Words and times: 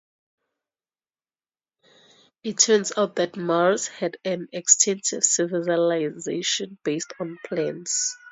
It 2.41 2.57
turns 2.57 2.91
out 2.97 3.17
that 3.17 3.37
Mars 3.37 3.85
had 3.87 4.17
an 4.25 4.47
extensive 4.51 5.23
civilization 5.23 6.79
based 6.83 7.13
on 7.19 7.37
plants. 7.45 8.17